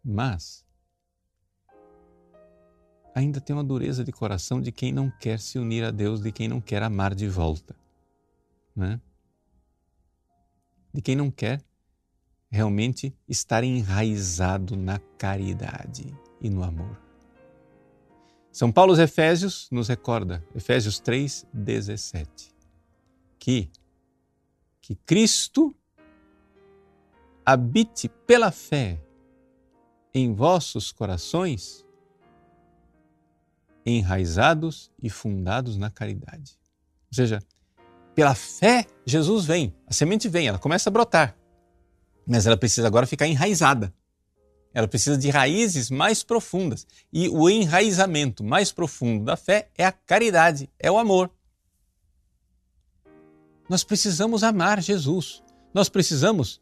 Mas 0.04 0.64
ainda 3.14 3.40
tem 3.40 3.54
uma 3.54 3.62
dureza 3.62 4.02
de 4.02 4.10
coração 4.10 4.60
de 4.60 4.72
quem 4.72 4.92
não 4.92 5.10
quer 5.10 5.38
se 5.38 5.58
unir 5.58 5.84
a 5.84 5.90
Deus, 5.90 6.20
de 6.20 6.32
quem 6.32 6.48
não 6.48 6.60
quer 6.60 6.82
amar 6.82 7.14
de 7.14 7.28
volta. 7.28 7.76
Né? 8.74 9.00
De 10.92 11.02
quem 11.02 11.14
não 11.14 11.30
quer 11.30 11.62
realmente 12.50 13.14
estar 13.28 13.62
enraizado 13.62 14.76
na 14.76 14.98
caridade 15.18 16.12
e 16.40 16.50
no 16.50 16.64
amor. 16.64 17.09
São 18.52 18.72
Paulo 18.72 18.92
aos 18.92 18.98
Efésios 18.98 19.68
nos 19.70 19.88
recorda, 19.88 20.44
Efésios 20.54 20.98
3, 20.98 21.46
17, 21.52 22.52
que, 23.38 23.70
que 24.80 24.96
Cristo 24.96 25.74
habite 27.46 28.08
pela 28.26 28.50
fé 28.50 29.00
em 30.12 30.34
vossos 30.34 30.90
corações, 30.90 31.86
enraizados 33.86 34.90
e 35.00 35.08
fundados 35.08 35.76
na 35.76 35.88
caridade. 35.88 36.58
Ou 37.08 37.14
seja, 37.14 37.38
pela 38.16 38.34
fé, 38.34 38.84
Jesus 39.06 39.44
vem, 39.44 39.74
a 39.86 39.92
semente 39.92 40.28
vem, 40.28 40.48
ela 40.48 40.58
começa 40.58 40.90
a 40.90 40.92
brotar, 40.92 41.36
mas 42.26 42.46
ela 42.46 42.56
precisa 42.56 42.88
agora 42.88 43.06
ficar 43.06 43.28
enraizada. 43.28 43.94
Ela 44.72 44.86
precisa 44.86 45.18
de 45.18 45.28
raízes 45.30 45.90
mais 45.90 46.22
profundas. 46.22 46.86
E 47.12 47.28
o 47.28 47.50
enraizamento 47.50 48.44
mais 48.44 48.70
profundo 48.70 49.24
da 49.24 49.36
fé 49.36 49.68
é 49.76 49.84
a 49.84 49.92
caridade, 49.92 50.70
é 50.78 50.90
o 50.90 50.98
amor. 50.98 51.30
Nós 53.68 53.84
precisamos 53.84 54.42
amar 54.42 54.80
Jesus. 54.82 55.42
Nós 55.74 55.88
precisamos 55.88 56.60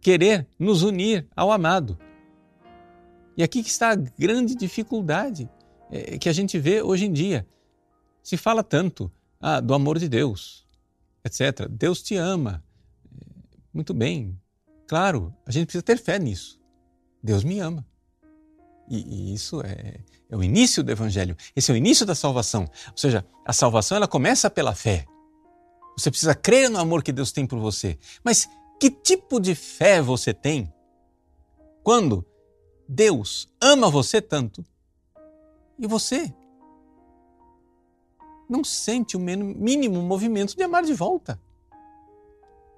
querer 0.00 0.46
nos 0.58 0.82
unir 0.82 1.26
ao 1.34 1.50
amado. 1.50 1.98
E 3.36 3.42
aqui 3.42 3.62
que 3.62 3.70
está 3.70 3.92
a 3.92 3.96
grande 3.96 4.54
dificuldade 4.54 5.48
é, 5.90 6.18
que 6.18 6.28
a 6.28 6.32
gente 6.32 6.58
vê 6.58 6.82
hoje 6.82 7.06
em 7.06 7.12
dia. 7.12 7.46
Se 8.22 8.36
fala 8.36 8.62
tanto 8.62 9.10
ah, 9.40 9.60
do 9.60 9.74
amor 9.74 9.98
de 9.98 10.08
Deus, 10.08 10.66
etc. 11.24 11.68
Deus 11.68 12.02
te 12.02 12.14
ama. 12.14 12.62
Muito 13.72 13.92
bem, 13.92 14.38
claro, 14.86 15.34
a 15.46 15.50
gente 15.50 15.66
precisa 15.66 15.82
ter 15.82 15.98
fé 15.98 16.18
nisso. 16.18 16.61
Deus 17.22 17.44
me 17.44 17.60
ama. 17.60 17.86
E, 18.88 18.98
e 18.98 19.34
isso 19.34 19.62
é, 19.62 20.00
é, 20.28 20.36
o 20.36 20.42
início 20.42 20.82
do 20.82 20.90
Evangelho. 20.90 21.36
Esse 21.54 21.70
é 21.70 21.74
o 21.74 21.76
início 21.76 22.04
da 22.04 22.14
salvação. 22.14 22.62
Ou 22.90 22.96
seja, 22.96 23.24
a 23.46 23.52
salvação 23.52 23.96
ela 23.96 24.08
começa 24.08 24.50
pela 24.50 24.74
fé. 24.74 25.06
Você 25.96 26.10
precisa 26.10 26.34
crer 26.34 26.68
no 26.68 26.78
amor 26.78 27.02
que 27.02 27.12
Deus 27.12 27.32
tem 27.32 27.46
por 27.46 27.58
você. 27.58 27.98
Mas 28.24 28.48
que 28.80 28.90
tipo 28.90 29.38
de 29.38 29.54
fé 29.54 30.02
você 30.02 30.34
tem 30.34 30.72
quando 31.82 32.26
Deus 32.88 33.48
ama 33.60 33.88
você 33.88 34.20
tanto 34.20 34.64
e 35.78 35.86
você 35.86 36.34
não 38.48 38.64
sente 38.64 39.16
o 39.16 39.20
mínimo 39.20 40.02
movimento 40.02 40.56
de 40.56 40.62
amar 40.62 40.82
de 40.82 40.92
volta? 40.92 41.40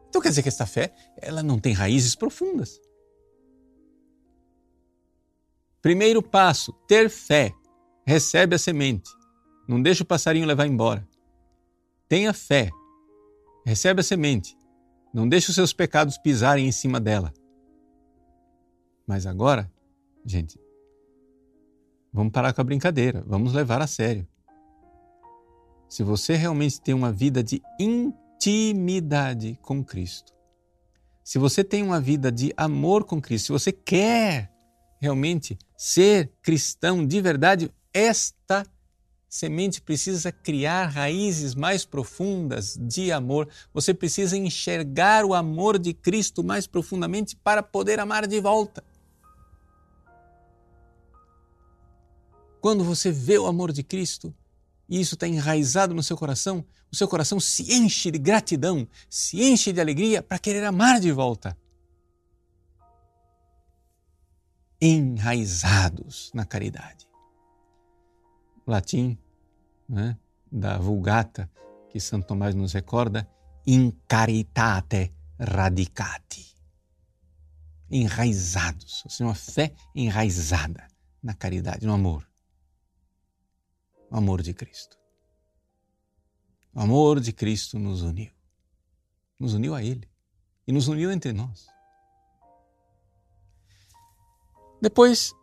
Então 0.08 0.20
quer 0.20 0.28
dizer 0.28 0.42
que 0.42 0.48
esta 0.48 0.66
fé 0.66 0.92
ela 1.16 1.42
não 1.42 1.58
tem 1.58 1.72
raízes 1.72 2.14
profundas. 2.14 2.80
Primeiro 5.84 6.22
passo: 6.22 6.72
ter 6.88 7.10
fé. 7.10 7.54
Recebe 8.06 8.56
a 8.56 8.58
semente. 8.58 9.10
Não 9.68 9.82
deixa 9.82 10.02
o 10.02 10.06
passarinho 10.06 10.46
levar 10.46 10.66
embora. 10.66 11.06
Tenha 12.08 12.32
fé. 12.32 12.70
Recebe 13.66 14.00
a 14.00 14.02
semente. 14.02 14.56
Não 15.12 15.28
deixe 15.28 15.50
os 15.50 15.54
seus 15.54 15.74
pecados 15.74 16.16
pisarem 16.16 16.66
em 16.66 16.72
cima 16.72 16.98
dela. 16.98 17.34
Mas 19.06 19.26
agora, 19.26 19.70
gente, 20.24 20.58
vamos 22.10 22.32
parar 22.32 22.54
com 22.54 22.62
a 22.62 22.64
brincadeira, 22.64 23.22
vamos 23.26 23.52
levar 23.52 23.82
a 23.82 23.86
sério. 23.86 24.26
Se 25.86 26.02
você 26.02 26.34
realmente 26.34 26.80
tem 26.80 26.94
uma 26.94 27.12
vida 27.12 27.42
de 27.42 27.62
intimidade 27.78 29.58
com 29.60 29.84
Cristo, 29.84 30.32
se 31.22 31.38
você 31.38 31.62
tem 31.62 31.82
uma 31.82 32.00
vida 32.00 32.32
de 32.32 32.54
amor 32.56 33.04
com 33.04 33.20
Cristo, 33.20 33.46
se 33.46 33.52
você 33.52 33.70
quer 33.70 34.53
realmente 35.04 35.58
ser 35.76 36.32
cristão 36.40 37.06
de 37.06 37.20
verdade, 37.20 37.70
esta 37.92 38.66
semente 39.28 39.82
precisa 39.82 40.32
criar 40.32 40.86
raízes 40.86 41.54
mais 41.54 41.84
profundas 41.84 42.78
de 42.80 43.12
amor. 43.12 43.48
Você 43.72 43.92
precisa 43.92 44.34
enxergar 44.36 45.24
o 45.26 45.34
amor 45.34 45.78
de 45.78 45.92
Cristo 45.92 46.42
mais 46.42 46.66
profundamente 46.66 47.36
para 47.36 47.62
poder 47.62 48.00
amar 48.00 48.26
de 48.26 48.40
volta. 48.40 48.82
Quando 52.62 52.82
você 52.82 53.12
vê 53.12 53.36
o 53.36 53.46
amor 53.46 53.72
de 53.72 53.82
Cristo 53.82 54.34
e 54.88 54.98
isso 54.98 55.14
está 55.16 55.28
enraizado 55.28 55.92
no 55.92 56.02
seu 56.02 56.16
coração, 56.16 56.64
o 56.90 56.96
seu 56.96 57.06
coração 57.06 57.38
se 57.38 57.74
enche 57.74 58.10
de 58.10 58.18
gratidão, 58.18 58.88
se 59.10 59.42
enche 59.42 59.70
de 59.70 59.80
alegria 59.82 60.22
para 60.22 60.38
querer 60.38 60.64
amar 60.64 60.98
de 60.98 61.12
volta. 61.12 61.54
Enraizados 64.86 66.30
na 66.34 66.44
caridade. 66.44 67.08
Latim 68.66 69.18
né, 69.88 70.18
da 70.52 70.76
Vulgata, 70.76 71.50
que 71.88 71.98
Santo 71.98 72.26
Tomás 72.26 72.54
nos 72.54 72.74
recorda, 72.74 73.26
in 73.66 73.92
caritate 74.06 75.10
radicati. 75.38 76.54
Enraizados, 77.90 79.02
ou 79.06 79.10
seja, 79.10 79.24
uma 79.24 79.34
fé 79.34 79.74
enraizada 79.94 80.86
na 81.22 81.32
caridade, 81.32 81.86
no 81.86 81.94
amor. 81.94 82.28
O 84.10 84.18
amor 84.18 84.42
de 84.42 84.52
Cristo. 84.52 84.98
O 86.74 86.80
amor 86.80 87.20
de 87.20 87.32
Cristo 87.32 87.78
nos 87.78 88.02
uniu. 88.02 88.34
Nos 89.40 89.54
uniu 89.54 89.74
a 89.74 89.82
Ele 89.82 90.06
e 90.66 90.72
nos 90.72 90.88
uniu 90.88 91.10
entre 91.10 91.32
nós. 91.32 91.72
Depois, 94.84 95.34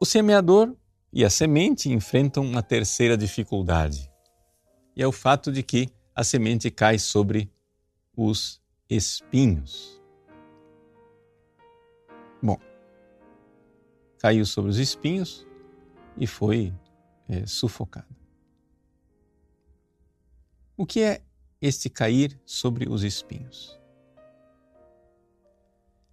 o 0.00 0.04
semeador 0.04 0.74
e 1.12 1.24
a 1.24 1.30
semente 1.30 1.88
enfrentam 1.88 2.42
uma 2.44 2.64
terceira 2.64 3.16
dificuldade, 3.16 4.10
e 4.96 5.00
é 5.00 5.06
o 5.06 5.12
fato 5.12 5.52
de 5.52 5.62
que 5.62 5.88
a 6.12 6.24
semente 6.24 6.68
cai 6.68 6.98
sobre 6.98 7.48
os 8.16 8.60
espinhos. 8.90 10.02
Bom, 12.42 12.58
caiu 14.18 14.44
sobre 14.44 14.72
os 14.72 14.78
espinhos 14.78 15.46
e 16.16 16.26
foi 16.26 16.74
é, 17.28 17.46
sufocada. 17.46 18.16
O 20.76 20.84
que 20.84 21.02
é 21.02 21.22
este 21.62 21.88
cair 21.88 22.36
sobre 22.44 22.88
os 22.88 23.04
espinhos? 23.04 23.78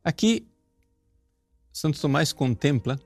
Aqui, 0.04 0.48
Santo 1.74 2.00
Tomás 2.00 2.32
contempla 2.32 3.00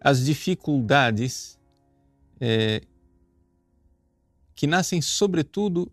as 0.00 0.24
dificuldades 0.24 1.58
é, 2.38 2.82
que 4.54 4.66
nascem, 4.66 5.00
sobretudo, 5.00 5.90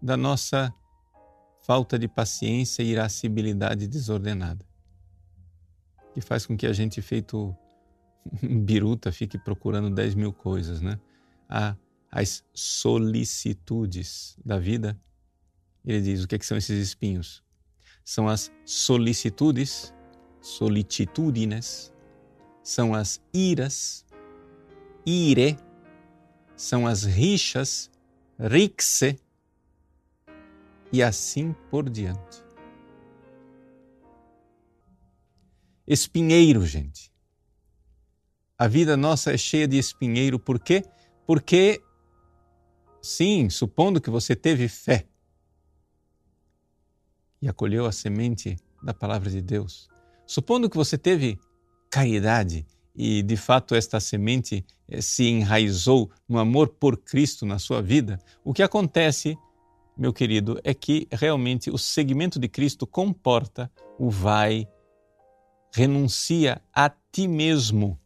da 0.00 0.16
nossa 0.16 0.72
falta 1.62 1.98
de 1.98 2.06
paciência 2.06 2.82
e 2.82 2.88
irascibilidade 2.88 3.86
desordenada, 3.86 4.64
que 6.12 6.20
faz 6.20 6.44
com 6.44 6.56
que 6.56 6.66
a 6.66 6.72
gente, 6.72 7.00
feito 7.00 7.56
biruta, 8.42 9.10
fique 9.10 9.38
procurando 9.38 9.94
10 9.94 10.14
mil 10.14 10.32
coisas, 10.32 10.82
né? 10.82 11.00
Há 11.48 11.74
as 12.10 12.44
solicitudes 12.52 14.36
da 14.44 14.58
vida. 14.58 15.00
Ele 15.84 16.00
diz: 16.02 16.24
o 16.24 16.28
que, 16.28 16.34
é 16.34 16.38
que 16.38 16.46
são 16.46 16.58
esses 16.58 16.82
espinhos? 16.82 17.42
São 18.04 18.28
as 18.28 18.50
solicitudes, 18.64 19.94
solicitudines, 20.40 21.92
são 22.62 22.94
as 22.94 23.20
iras, 23.32 24.04
ire, 25.04 25.56
são 26.56 26.86
as 26.86 27.04
rixas, 27.04 27.90
rixe, 28.38 29.18
e 30.92 31.02
assim 31.02 31.54
por 31.70 31.88
diante. 31.88 32.42
Espinheiro, 35.86 36.64
gente. 36.66 37.10
A 38.58 38.68
vida 38.68 38.96
nossa 38.96 39.32
é 39.32 39.38
cheia 39.38 39.66
de 39.66 39.78
espinheiro, 39.78 40.38
por 40.38 40.60
quê? 40.60 40.84
Porque, 41.26 41.82
sim, 43.00 43.48
supondo 43.48 44.00
que 44.00 44.10
você 44.10 44.36
teve 44.36 44.68
fé 44.68 45.06
e 47.40 47.48
acolheu 47.48 47.86
a 47.86 47.92
semente 47.92 48.56
da 48.82 48.92
palavra 48.92 49.30
de 49.30 49.40
Deus, 49.40 49.88
supondo 50.30 50.70
que 50.70 50.76
você 50.76 50.96
teve 50.96 51.40
caridade 51.90 52.64
e 52.94 53.20
de 53.20 53.36
fato 53.36 53.74
esta 53.74 53.98
semente 53.98 54.64
eh, 54.86 55.02
se 55.02 55.24
enraizou 55.24 56.08
no 56.28 56.38
amor 56.38 56.68
por 56.68 56.98
Cristo 56.98 57.44
na 57.44 57.58
sua 57.58 57.82
vida, 57.82 58.16
o 58.44 58.54
que 58.54 58.62
acontece, 58.62 59.36
meu 59.98 60.12
querido, 60.12 60.60
é 60.62 60.72
que 60.72 61.08
realmente 61.10 61.68
o 61.68 61.76
seguimento 61.76 62.38
de 62.38 62.48
Cristo 62.48 62.86
comporta 62.86 63.68
o 63.98 64.08
vai, 64.08 64.68
renuncia 65.74 66.62
a 66.72 66.88
ti 66.88 67.26
mesmo. 67.26 67.98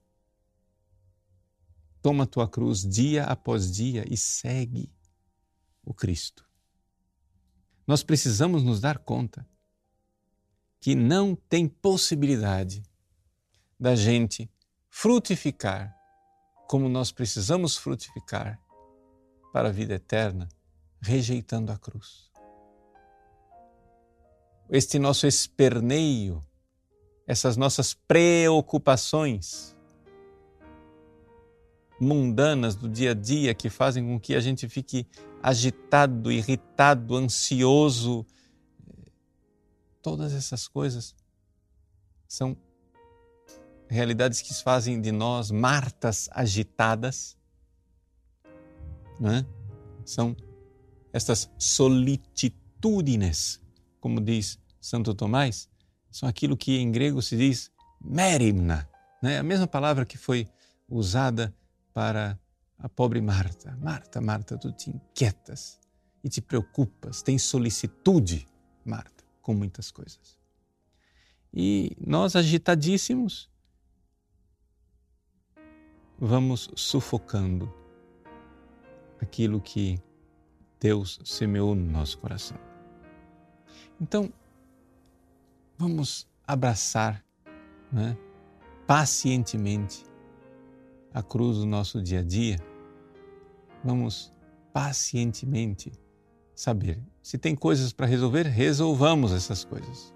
Toma 2.00 2.26
tua 2.26 2.48
cruz 2.48 2.88
dia 2.88 3.24
após 3.24 3.70
dia 3.70 4.02
e 4.10 4.16
segue 4.16 4.90
o 5.84 5.92
Cristo. 5.92 6.42
Nós 7.86 8.02
precisamos 8.02 8.62
nos 8.62 8.80
dar 8.80 8.96
conta 8.96 9.46
que 10.84 10.94
não 10.94 11.34
tem 11.34 11.66
possibilidade 11.66 12.82
da 13.80 13.96
gente 13.96 14.50
frutificar 14.90 15.96
como 16.68 16.90
nós 16.90 17.10
precisamos 17.10 17.74
frutificar 17.74 18.60
para 19.50 19.70
a 19.70 19.72
vida 19.72 19.94
eterna, 19.94 20.46
rejeitando 21.00 21.72
a 21.72 21.78
cruz. 21.78 22.30
Este 24.68 24.98
nosso 24.98 25.26
esperneio, 25.26 26.44
essas 27.26 27.56
nossas 27.56 27.94
preocupações 27.94 29.74
mundanas 31.98 32.76
do 32.76 32.90
dia 32.90 33.12
a 33.12 33.14
dia 33.14 33.54
que 33.54 33.70
fazem 33.70 34.04
com 34.04 34.20
que 34.20 34.34
a 34.34 34.40
gente 34.40 34.68
fique 34.68 35.06
agitado, 35.42 36.30
irritado, 36.30 37.16
ansioso, 37.16 38.26
todas 40.04 40.32
essas 40.34 40.68
coisas 40.68 41.16
são 42.28 42.54
realidades 43.88 44.42
que 44.42 44.52
fazem 44.62 45.00
de 45.00 45.10
nós 45.10 45.50
martas 45.50 46.28
agitadas, 46.30 47.38
não 49.18 49.30
é? 49.32 49.46
são 50.04 50.36
estas 51.10 51.50
solitudines, 51.56 52.52
como 53.98 54.20
diz 54.20 54.58
Santo 54.78 55.14
Tomás, 55.14 55.70
são 56.10 56.28
aquilo 56.28 56.54
que 56.54 56.76
em 56.76 56.92
grego 56.92 57.22
se 57.22 57.34
diz 57.34 57.72
merimna, 57.98 58.86
né? 59.22 59.38
a 59.38 59.42
mesma 59.42 59.66
palavra 59.66 60.04
que 60.04 60.18
foi 60.18 60.46
usada 60.86 61.54
para 61.94 62.38
a 62.78 62.90
pobre 62.90 63.22
Marta. 63.22 63.74
Marta, 63.80 64.20
Marta, 64.20 64.58
tu 64.58 64.70
te 64.70 64.90
inquietas 64.90 65.80
e 66.22 66.28
te 66.28 66.42
preocupas, 66.42 67.22
tens 67.22 67.42
solicitude, 67.42 68.46
Marta, 68.84 69.23
com 69.44 69.54
muitas 69.54 69.90
coisas. 69.90 70.38
E 71.52 71.94
nós 72.00 72.34
agitadíssimos, 72.34 73.50
vamos 76.18 76.70
sufocando 76.74 77.72
aquilo 79.20 79.60
que 79.60 80.00
Deus 80.80 81.20
semeou 81.24 81.74
no 81.74 81.84
nosso 81.84 82.18
coração. 82.18 82.58
Então, 84.00 84.32
vamos 85.76 86.26
abraçar 86.46 87.22
né, 87.92 88.16
pacientemente 88.86 90.04
a 91.12 91.22
cruz 91.22 91.58
do 91.58 91.66
nosso 91.66 92.02
dia 92.02 92.20
a 92.20 92.24
dia. 92.24 92.56
Vamos 93.84 94.32
pacientemente 94.72 95.92
saber. 96.54 97.02
Se 97.22 97.38
tem 97.38 97.54
coisas 97.54 97.92
para 97.92 98.06
resolver, 98.06 98.46
resolvamos 98.46 99.32
essas 99.32 99.64
coisas. 99.64 100.14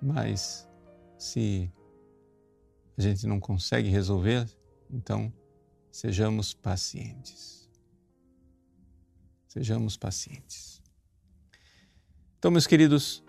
Mas 0.00 0.68
se 1.16 1.70
a 2.96 3.02
gente 3.02 3.26
não 3.26 3.40
consegue 3.40 3.88
resolver, 3.88 4.48
então 4.90 5.32
sejamos 5.90 6.54
pacientes. 6.54 7.68
Sejamos 9.46 9.96
pacientes. 9.96 10.82
Então, 12.38 12.50
meus 12.50 12.66
queridos, 12.66 13.24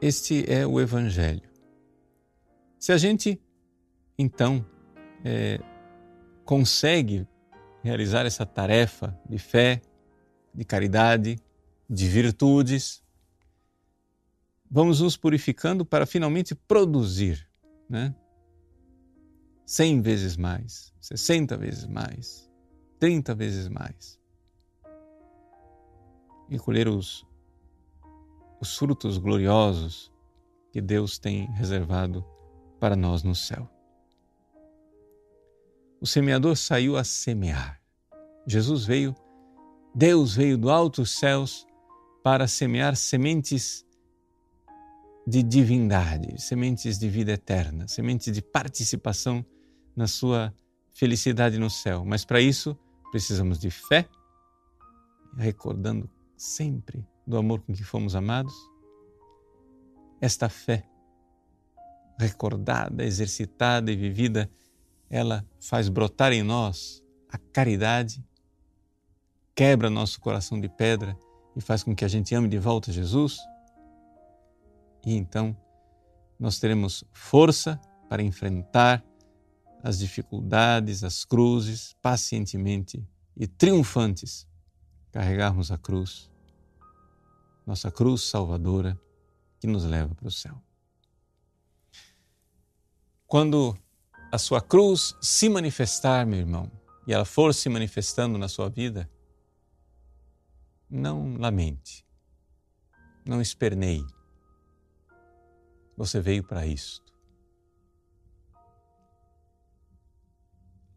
este 0.00 0.44
é 0.50 0.66
o 0.66 0.80
Evangelho. 0.80 1.48
Se 2.78 2.92
a 2.92 2.98
gente, 2.98 3.40
então, 4.18 4.64
é, 5.24 5.60
consegue 6.44 7.26
realizar 7.82 8.26
essa 8.26 8.44
tarefa 8.44 9.18
de 9.28 9.38
fé, 9.38 9.80
de 10.54 10.64
caridade, 10.64 11.38
de 11.88 12.08
virtudes, 12.08 13.02
vamos 14.70 15.00
nos 15.00 15.16
purificando 15.16 15.84
para 15.84 16.06
finalmente 16.06 16.54
produzir, 16.54 17.48
né? 17.88 18.14
Cem 19.66 20.00
vezes 20.00 20.36
mais, 20.36 20.92
sessenta 21.00 21.56
vezes 21.56 21.86
mais, 21.86 22.50
trinta 22.98 23.34
vezes 23.34 23.68
mais. 23.68 24.20
E 26.50 26.58
colher 26.58 26.88
os, 26.88 27.26
os 28.60 28.76
frutos 28.76 29.16
gloriosos 29.16 30.12
que 30.70 30.80
Deus 30.80 31.18
tem 31.18 31.50
reservado 31.52 32.24
para 32.78 32.94
nós 32.94 33.22
no 33.22 33.34
céu. 33.34 33.70
O 36.00 36.06
semeador 36.06 36.56
saiu 36.56 36.98
a 36.98 37.04
semear. 37.04 37.80
Jesus 38.46 38.84
veio, 38.84 39.14
Deus 39.94 40.34
veio 40.34 40.58
do 40.58 40.70
alto 40.70 41.02
dos 41.02 41.12
céus 41.12 41.64
para 42.22 42.48
semear 42.48 42.96
sementes 42.96 43.86
de 45.24 45.40
divindade, 45.40 46.40
sementes 46.42 46.98
de 46.98 47.08
vida 47.08 47.32
eterna, 47.32 47.86
sementes 47.86 48.32
de 48.32 48.42
participação 48.42 49.44
na 49.94 50.08
sua 50.08 50.52
felicidade 50.92 51.58
no 51.58 51.70
céu. 51.70 52.04
Mas 52.04 52.24
para 52.24 52.40
isso 52.40 52.76
precisamos 53.12 53.58
de 53.60 53.70
fé, 53.70 54.08
recordando 55.36 56.10
sempre 56.36 57.06
do 57.24 57.36
amor 57.36 57.60
com 57.60 57.72
que 57.72 57.84
fomos 57.84 58.16
amados. 58.16 58.54
Esta 60.20 60.48
fé, 60.48 60.88
recordada, 62.18 63.04
exercitada 63.04 63.92
e 63.92 63.96
vivida, 63.96 64.50
ela 65.08 65.46
faz 65.60 65.88
brotar 65.88 66.32
em 66.32 66.42
nós 66.42 67.00
a 67.28 67.38
caridade, 67.38 68.24
quebra 69.54 69.88
nosso 69.88 70.20
coração 70.20 70.60
de 70.60 70.68
pedra 70.68 71.16
e 71.56 71.60
faz 71.60 71.82
com 71.82 71.94
que 71.94 72.04
a 72.04 72.08
gente 72.08 72.34
ame 72.34 72.48
de 72.48 72.58
volta 72.58 72.92
Jesus 72.92 73.38
e 75.04 75.14
então 75.14 75.56
nós 76.38 76.58
teremos 76.58 77.04
força 77.12 77.80
para 78.08 78.22
enfrentar 78.22 79.04
as 79.82 79.98
dificuldades, 79.98 81.04
as 81.04 81.24
cruzes, 81.24 81.94
pacientemente 82.00 83.06
e 83.36 83.46
triunfantes, 83.46 84.46
carregarmos 85.12 85.70
a 85.70 85.78
cruz, 85.78 86.30
nossa 87.66 87.90
cruz 87.90 88.22
salvadora 88.22 88.98
que 89.60 89.66
nos 89.66 89.84
leva 89.84 90.14
para 90.14 90.28
o 90.28 90.30
céu. 90.30 90.60
Quando 93.26 93.76
a 94.32 94.38
sua 94.38 94.60
cruz 94.60 95.14
se 95.20 95.48
manifestar, 95.48 96.26
meu 96.26 96.38
irmão, 96.38 96.70
e 97.06 97.12
ela 97.12 97.24
for 97.24 97.54
se 97.54 97.68
manifestando 97.68 98.38
na 98.38 98.48
sua 98.48 98.68
vida, 98.68 99.10
não 100.90 101.36
lamente, 101.36 102.04
não 103.24 103.40
esperneie, 103.40 104.06
você 105.96 106.20
veio 106.20 106.42
para 106.42 106.66
isto. 106.66 107.12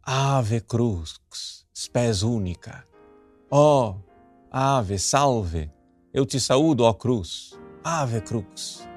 Ave 0.02 0.62
crux, 0.62 1.66
spes 1.76 2.24
única. 2.24 2.88
Ó, 3.52 3.92
oh, 3.92 4.02
ave, 4.50 4.98
salve, 4.98 5.72
eu 6.14 6.26
te 6.26 6.40
saúdo, 6.40 6.84
ó 6.84 6.94
cruz. 6.94 7.52
Ave 7.84 8.22
crux, 8.22 8.88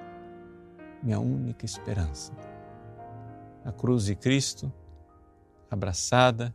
minha 1.02 1.20
única 1.20 1.64
esperança. 1.64 2.32
A 3.64 3.72
cruz 3.72 4.04
de 4.04 4.14
Cristo, 4.14 4.72
abraçada, 5.70 6.54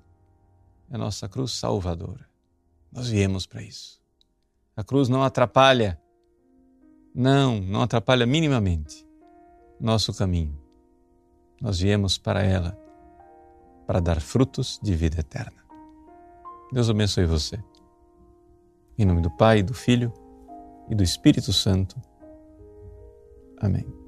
é 0.90 0.96
a 0.96 0.98
nossa 0.98 1.30
cruz 1.30 1.52
salvadora. 1.52 2.28
Nós 2.92 3.10
viemos 3.10 3.46
para 3.46 3.62
isso. 3.62 4.02
A 4.76 4.84
cruz 4.84 5.08
não 5.08 5.24
atrapalha, 5.24 6.00
não, 7.14 7.62
não 7.62 7.82
atrapalha 7.82 8.26
minimamente 8.26 9.08
nosso 9.80 10.14
caminho. 10.14 10.58
Nós 11.62 11.80
viemos 11.80 12.18
para 12.18 12.44
ela 12.44 12.78
para 13.88 14.00
dar 14.00 14.20
frutos 14.20 14.80
de 14.84 14.94
vida 14.96 15.20
eterna. 15.20 15.64
Deus 16.72 16.90
abençoe 16.90 17.26
você. 17.26 17.64
Em 18.98 19.06
nome 19.06 19.22
do 19.22 19.32
Pai, 19.32 19.64
do 19.64 19.74
Filho 19.74 20.12
e 20.90 20.96
do 20.96 21.04
Espírito 21.04 21.54
Santo. 21.54 21.96
Amém. 23.60 24.05